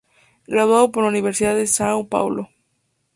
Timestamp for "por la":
0.91-1.09